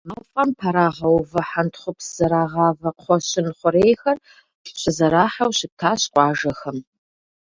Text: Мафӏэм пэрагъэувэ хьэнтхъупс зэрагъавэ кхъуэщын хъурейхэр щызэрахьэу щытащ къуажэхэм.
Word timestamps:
Мафӏэм 0.07 0.49
пэрагъэувэ 0.59 1.41
хьэнтхъупс 1.49 2.07
зэрагъавэ 2.15 2.89
кхъуэщын 2.97 3.47
хъурейхэр 3.57 4.17
щызэрахьэу 4.79 5.51
щытащ 5.57 6.01
къуажэхэм. 6.13 6.77